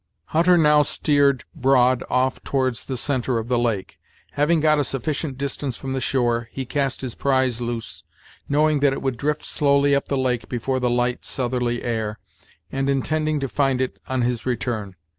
[0.33, 3.99] Hutter now steered broad off towards the centre of the lake.
[4.31, 8.03] Having got a sufficient distance from the shore, he cast his prize loose,
[8.49, 12.17] knowing that it would drift slowly up the lake before the light southerly air,
[12.71, 14.95] and intending to find it on his return.